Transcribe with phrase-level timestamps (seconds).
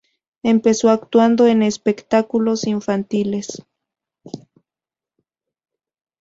[0.41, 3.61] Empezó actuando en espectáculos infantiles.